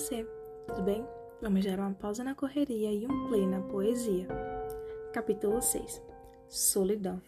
[0.00, 0.26] você,
[0.66, 1.04] tudo bem?
[1.42, 4.26] Vamos dar uma pausa na correria e um play na poesia.
[5.12, 6.00] Capítulo 6
[6.48, 7.20] Solidão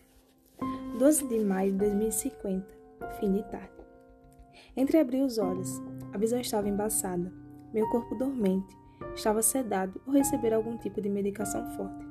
[0.98, 2.66] 12 de maio de 2050,
[3.20, 3.74] fim de tarde.
[4.74, 5.82] Entreabri os olhos.
[6.14, 7.30] A visão estava embaçada.
[7.74, 8.74] Meu corpo dormente.
[9.14, 12.06] Estava sedado ou receber algum tipo de medicação forte.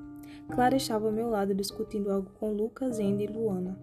[0.52, 3.80] Clara estava ao meu lado discutindo algo com Lucas, Andy e Luana.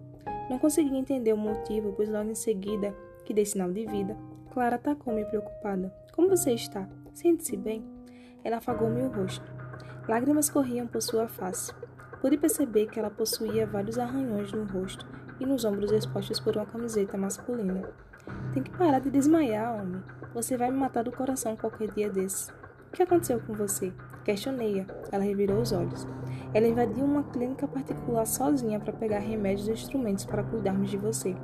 [0.49, 4.15] Não conseguia entender o motivo, pois logo em seguida, que dei sinal de vida,
[4.53, 5.93] Clara atacou-me preocupada.
[6.19, 6.85] Como você está?
[7.13, 7.81] Sente-se bem?
[8.43, 9.49] Ela afagou-me o rosto.
[10.05, 11.73] Lágrimas corriam por sua face.
[12.19, 15.07] Pude perceber que ela possuía vários arranhões no rosto
[15.39, 17.89] e nos ombros expostos por uma camiseta masculina.
[18.53, 20.03] Tem que parar de desmaiar, homem.
[20.33, 22.49] Você vai me matar do coração qualquer dia desses.
[22.89, 23.93] O que aconteceu com você?
[24.25, 24.87] Questionei-a.
[25.13, 26.05] Ela revirou os olhos.
[26.51, 31.35] Ela invadiu uma clínica particular sozinha para pegar remédios e instrumentos para cuidarmos de você.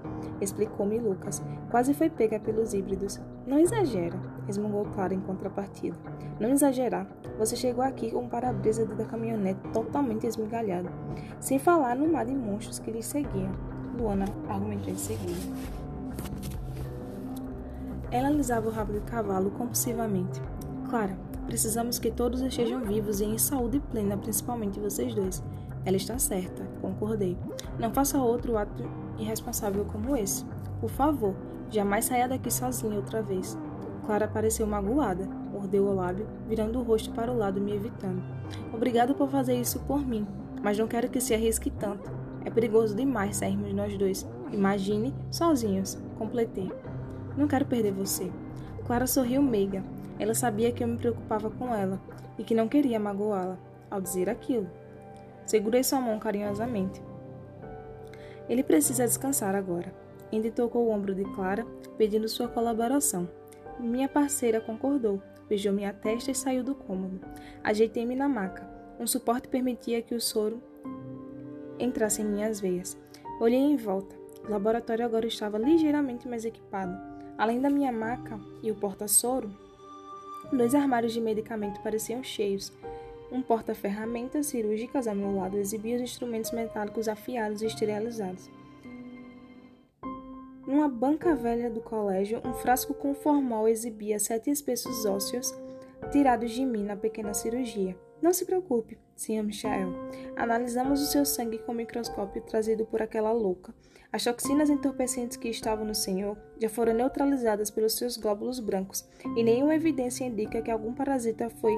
[0.41, 1.43] Explicou-me Lucas.
[1.69, 3.19] Quase foi pega pelos híbridos.
[3.45, 5.95] Não exagera, resmungou Clara em contrapartida.
[6.39, 7.07] Não exagerar.
[7.37, 10.89] Você chegou aqui com o para-brisa da caminhonete totalmente esmigalhado.
[11.39, 13.51] Sem falar no mar de monstros que lhe seguiam.
[13.97, 15.39] Luana argumentou em seguida.
[18.11, 20.41] Ela alisava o rabo do cavalo compulsivamente.
[20.89, 25.43] Clara, precisamos que todos estejam vivos e em saúde plena, principalmente vocês dois.
[25.85, 27.37] Ela está certa, concordei.
[27.79, 28.83] Não faça outro ato
[29.17, 30.43] irresponsável como esse.
[30.81, 31.35] Por favor,
[31.69, 33.57] jamais saia daqui sozinha outra vez.
[34.05, 38.21] Clara pareceu magoada, mordeu o lábio, virando o rosto para o lado, me evitando.
[38.73, 40.27] Obrigado por fazer isso por mim,
[40.61, 42.11] mas não quero que se arrisque tanto.
[42.43, 44.27] É perigoso demais sairmos nós dois.
[44.51, 46.71] Imagine, sozinhos, completei.
[47.35, 48.31] Não quero perder você.
[48.85, 49.83] Clara sorriu meiga.
[50.19, 51.99] Ela sabia que eu me preocupava com ela
[52.37, 53.57] e que não queria magoá-la
[53.89, 54.69] ao dizer aquilo.
[55.45, 57.01] Segurei sua mão carinhosamente.
[58.49, 59.93] Ele precisa descansar agora.
[60.33, 61.65] Andy tocou o ombro de Clara,
[61.97, 63.27] pedindo sua colaboração.
[63.79, 67.19] Minha parceira concordou, beijou minha testa e saiu do cômodo.
[67.63, 68.67] Ajeitei-me na maca.
[68.99, 70.61] Um suporte permitia que o soro
[71.77, 72.97] entrasse em minhas veias.
[73.39, 74.15] Olhei em volta.
[74.47, 76.95] O laboratório agora estava ligeiramente mais equipado.
[77.37, 79.49] Além da minha maca e o porta-soro,
[80.51, 82.71] dois armários de medicamento pareciam cheios.
[83.31, 88.49] Um porta-ferramentas cirúrgicas ao meu lado exibia os instrumentos metálicos afiados e esterilizados.
[90.65, 95.53] Numa banca velha do colégio, um frasco com formol exibia sete espessos ósseos
[96.11, 97.95] tirados de mim na pequena cirurgia.
[98.21, 99.43] Não se preocupe, Sr.
[99.43, 99.93] Michael.
[100.35, 103.73] Analisamos o seu sangue com o microscópio trazido por aquela louca.
[104.11, 109.05] As toxinas entorpecentes que estavam no senhor já foram neutralizadas pelos seus glóbulos brancos
[109.35, 111.73] e nenhuma evidência indica que algum parasita foi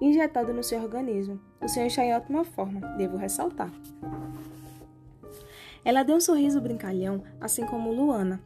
[0.00, 1.40] injetado no seu organismo.
[1.60, 3.72] O senhor está em ótima forma, devo ressaltar.
[5.84, 8.40] Ela deu um sorriso brincalhão, assim como Luana.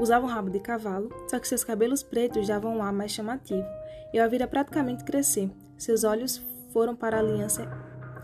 [0.00, 3.66] Usava um rabo de cavalo, só que seus cabelos pretos davam um ar mais chamativo.
[4.12, 5.50] Eu a vira praticamente crescer.
[5.78, 7.68] Seus olhos foram para a aliança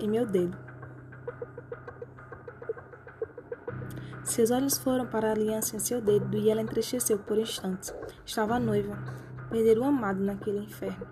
[0.00, 0.56] em meu dedo.
[4.24, 7.94] Seus olhos foram para a aliança em seu dedo e ela entristeceu por instantes.
[8.24, 8.98] Estava noiva.
[9.50, 11.06] Perder o amado naquele inferno.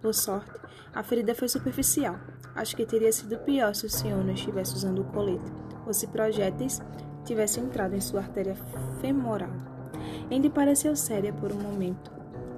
[0.00, 0.52] Por sorte,
[0.94, 2.16] a ferida foi superficial.
[2.54, 5.52] Acho que teria sido pior se o senhor não estivesse usando o colete,
[5.84, 6.80] ou se projéteis
[7.24, 8.54] tivessem entrado em sua artéria
[9.00, 9.50] femoral.
[10.30, 12.12] Andy pareceu séria por um momento.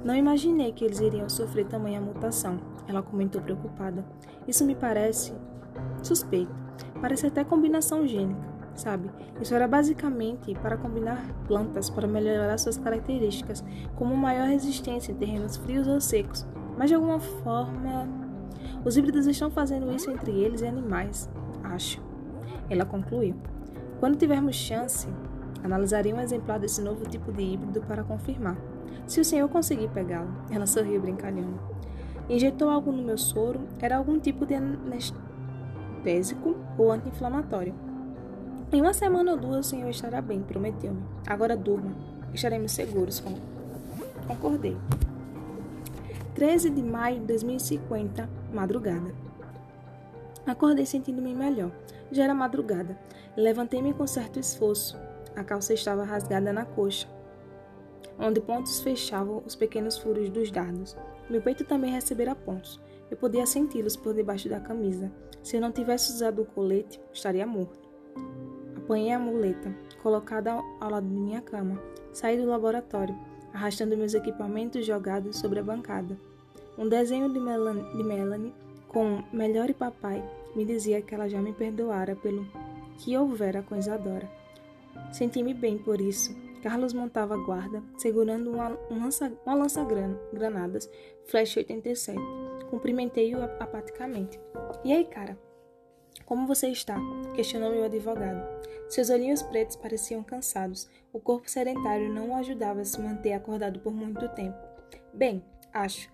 [0.06, 4.04] Não imaginei que eles iriam sofrer tamanha mutação, ela comentou preocupada.
[4.46, 5.34] Isso me parece
[6.00, 6.54] suspeito.
[7.00, 8.40] Parece até combinação gênica,
[8.76, 9.10] sabe?
[9.40, 13.64] Isso era basicamente para combinar plantas para melhorar suas características,
[13.96, 16.46] como maior resistência em terrenos frios ou secos.
[16.78, 18.08] Mas de alguma forma,
[18.84, 21.28] os híbridos estão fazendo isso entre eles e animais,
[21.64, 22.00] acho.
[22.70, 23.34] Ela concluiu.
[23.98, 25.08] Quando tivermos chance,
[25.64, 28.56] analisarei um exemplar desse novo tipo de híbrido para confirmar.
[29.06, 31.58] Se o senhor conseguir pegá-lo, ela sorriu brincalhando.
[32.28, 37.74] Injetou algo no meu soro, era algum tipo de anestésico ou anti-inflamatório.
[38.72, 41.02] Em uma semana ou duas o senhor estará bem, prometeu-me.
[41.26, 41.94] Agora durma,
[42.34, 43.22] estaremos seguros,
[44.26, 44.76] concordei.
[46.34, 49.14] 13 de maio de 2050, madrugada.
[50.46, 51.70] Acordei sentindo-me melhor.
[52.12, 52.96] Já era madrugada.
[53.36, 54.96] Levantei-me com certo esforço.
[55.34, 57.08] A calça estava rasgada na coxa,
[58.18, 60.96] onde pontos fechavam os pequenos furos dos dardos.
[61.28, 62.80] Meu peito também recebera pontos.
[63.10, 65.10] Eu podia senti-los por debaixo da camisa.
[65.42, 67.88] Se eu não tivesse usado o colete, estaria morto.
[68.76, 71.80] Apanhei a muleta, colocada ao lado de minha cama.
[72.12, 73.16] Saí do laboratório,
[73.52, 76.18] arrastando meus equipamentos jogados sobre a bancada.
[76.78, 78.54] Um desenho de Melanie, de Melanie
[78.88, 80.24] com Melhor e Papai
[80.54, 82.46] me dizia que ela já me perdoara pelo
[82.98, 84.30] que houvera com Isadora.
[85.12, 86.34] Senti-me bem por isso.
[86.66, 90.90] Carlos montava guarda, segurando uma, lança, uma lança-granadas
[91.26, 92.18] Flash 87.
[92.68, 94.40] Cumprimentei-o apaticamente.
[94.82, 95.38] E aí, cara?
[96.24, 96.98] Como você está?
[97.36, 98.44] Questionou meu advogado.
[98.88, 100.88] Seus olhinhos pretos pareciam cansados.
[101.12, 104.58] O corpo sedentário não o ajudava a se manter acordado por muito tempo.
[105.14, 106.12] Bem, acho.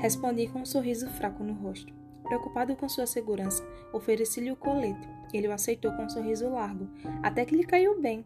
[0.00, 1.90] Respondi com um sorriso fraco no rosto.
[2.22, 5.08] Preocupado com sua segurança, ofereci-lhe o colete.
[5.32, 6.86] Ele o aceitou com um sorriso largo,
[7.22, 8.22] até que lhe caiu bem.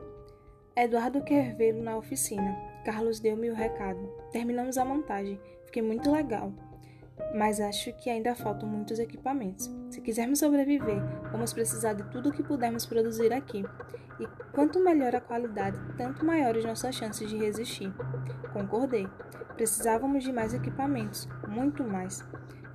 [0.83, 2.57] Eduardo quer vê-lo na oficina.
[2.87, 4.01] Carlos deu-me o recado.
[4.33, 5.39] Terminamos a montagem.
[5.67, 6.55] Fiquei muito legal.
[7.35, 9.71] Mas acho que ainda faltam muitos equipamentos.
[9.91, 13.63] Se quisermos sobreviver, vamos precisar de tudo o que pudermos produzir aqui.
[14.19, 17.93] E quanto melhor a qualidade, tanto maiores nossas chances de resistir.
[18.55, 19.07] Concordei.
[19.57, 22.25] Precisávamos de mais equipamentos, muito mais.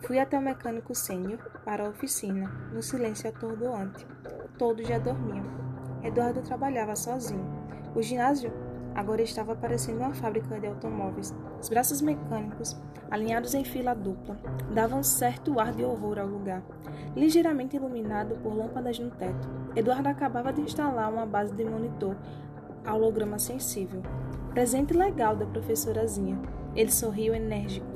[0.01, 4.05] Fui até o mecânico sênior para a oficina, no silêncio atordoante.
[4.59, 5.43] Todos já dormiam.
[6.03, 7.65] Eduardo trabalhava sozinho.
[7.95, 8.51] O ginásio
[8.93, 11.33] agora estava parecendo uma fábrica de automóveis.
[11.61, 12.75] Os braços mecânicos,
[13.09, 14.37] alinhados em fila dupla,
[14.73, 16.61] davam certo ar de horror ao lugar.
[17.15, 22.17] Ligeiramente iluminado por lâmpadas no teto, Eduardo acabava de instalar uma base de monitor
[22.85, 24.01] holograma sensível.
[24.53, 26.37] Presente legal da professorazinha.
[26.75, 27.95] Ele sorriu enérgico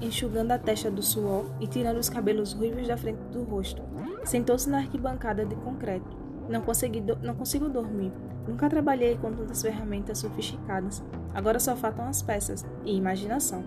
[0.00, 3.82] enxugando a testa do suor e tirando os cabelos ruivos da frente do rosto.
[4.24, 6.23] Sentou-se na arquibancada de concreto.
[6.48, 8.12] Não, consegui não consigo dormir.
[8.46, 11.02] Nunca trabalhei com tantas ferramentas sofisticadas.
[11.32, 13.64] Agora só faltam as peças e imaginação.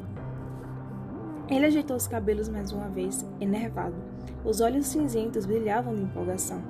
[1.50, 3.96] Ele ajeitou os cabelos mais uma vez, enervado.
[4.44, 6.62] Os olhos cinzentos brilhavam de empolgação.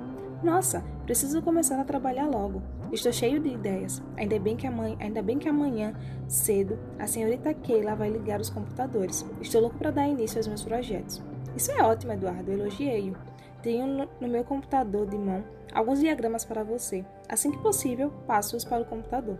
[0.42, 2.62] Nossa, preciso começar a trabalhar logo.
[2.92, 4.00] Estou cheio de ideias.
[4.16, 5.92] Ainda bem que amanhã, ainda bem que amanhã
[6.28, 9.26] cedo a senhorita Keila vai ligar os computadores.
[9.40, 11.20] Estou louco para dar início aos meus projetos.
[11.56, 12.52] Isso é ótimo, Eduardo.
[12.52, 13.16] Elogiei-o.
[13.62, 17.04] Tenho no, meu computador de mão alguns diagramas para você.
[17.28, 19.38] Assim que possível, passo-os para o computador.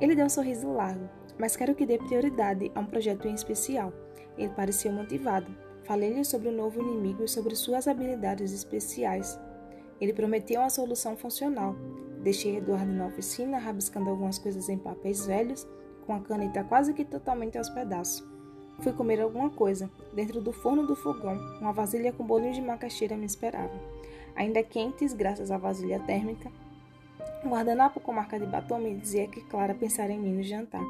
[0.00, 3.92] Ele deu um sorriso largo, mas quero que dê prioridade a um projeto em especial.
[4.36, 5.54] Ele pareceu motivado.
[5.84, 9.38] Falei-lhe sobre o novo inimigo e sobre suas habilidades especiais.
[10.00, 11.74] Ele prometeu uma solução funcional.
[12.22, 15.66] Deixei Eduardo na oficina, rabiscando algumas coisas em papéis velhos,
[16.06, 18.29] com a caneta quase que totalmente aos pedaços.
[18.82, 19.90] Fui comer alguma coisa.
[20.12, 23.74] Dentro do forno do fogão, uma vasilha com bolinhos de macaxeira me esperava.
[24.34, 26.50] Ainda quentes, graças à vasilha térmica,
[27.44, 30.84] o guardanapo com marca de batom me dizia que Clara pensaria em mim no jantar.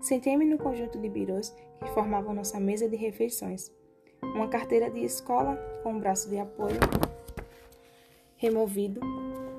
[0.00, 3.70] Sentei-me no conjunto de birôs que formavam nossa mesa de refeições.
[4.22, 6.78] Uma carteira de escola com um braço de apoio
[8.36, 9.00] removido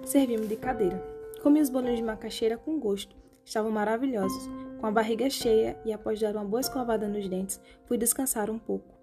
[0.06, 1.02] servi-me de cadeira.
[1.42, 3.16] Comi os bolinhos de macaxeira com gosto.
[3.46, 4.63] Estavam maravilhosos.
[4.84, 8.60] Com a barriga cheia e após dar uma boa escovada nos dentes, fui descansar um
[8.60, 8.94] pouco.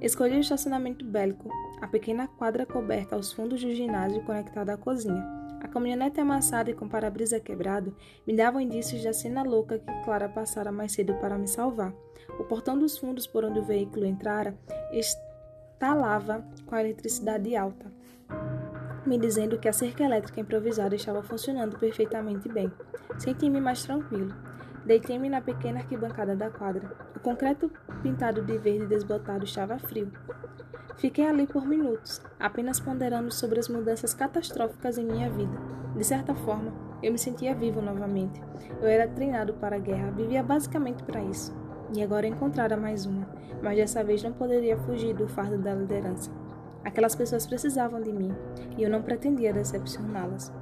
[0.00, 1.48] Escolhi o estacionamento bélico,
[1.80, 5.24] a pequena quadra coberta aos fundos do ginásio conectada à cozinha.
[5.62, 7.94] A caminhonete amassada e com para-brisa quebrado
[8.26, 11.94] me davam indícios da cena louca que Clara passara mais cedo para me salvar.
[12.40, 14.58] O portão dos fundos por onde o veículo entrara
[14.90, 17.92] estalava com a eletricidade alta
[19.06, 22.70] me dizendo que a cerca elétrica improvisada estava funcionando perfeitamente bem.
[23.18, 24.49] Senti-me mais tranquilo.
[24.84, 26.90] Deitei-me na pequena arquibancada da quadra.
[27.14, 27.70] O concreto
[28.02, 30.10] pintado de verde desbotado estava frio.
[30.96, 35.56] Fiquei ali por minutos, apenas ponderando sobre as mudanças catastróficas em minha vida.
[35.96, 36.72] De certa forma,
[37.02, 38.40] eu me sentia vivo novamente.
[38.80, 41.54] Eu era treinado para a guerra, vivia basicamente para isso.
[41.94, 43.26] E agora encontrara mais uma,
[43.62, 46.30] mas dessa vez não poderia fugir do fardo da liderança.
[46.84, 48.34] Aquelas pessoas precisavam de mim
[48.76, 50.52] e eu não pretendia decepcioná-las.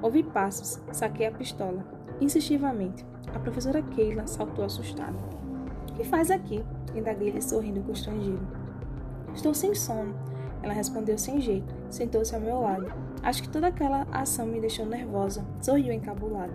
[0.00, 1.84] Ouvi passos, saquei a pistola.
[2.20, 3.04] Insistivamente,
[3.34, 5.16] a professora Keila saltou assustada.
[5.90, 6.64] O que faz aqui?
[6.94, 8.46] Indaguei-lhe sorrindo constrangido.
[9.34, 10.14] Estou sem sono.
[10.62, 12.92] Ela respondeu sem jeito, sentou-se ao meu lado.
[13.22, 15.44] Acho que toda aquela ação me deixou nervosa.
[15.60, 16.54] Sorriu encabulada.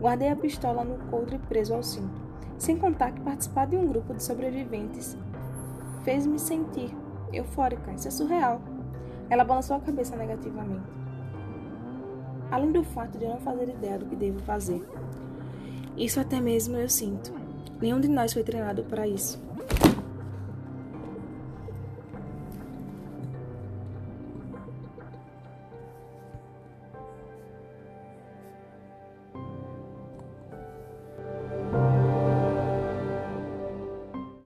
[0.00, 2.22] Guardei a pistola no coldre preso ao cinto.
[2.58, 5.16] Sem contar que participar de um grupo de sobreviventes
[6.04, 6.94] fez-me sentir
[7.32, 7.92] eufórica.
[7.92, 8.60] Isso é surreal.
[9.28, 10.86] Ela balançou a cabeça negativamente.
[12.50, 14.82] Além do fato de eu não fazer ideia do que devo fazer.
[15.96, 17.32] Isso até mesmo eu sinto.
[17.80, 19.40] Nenhum de nós foi treinado para isso.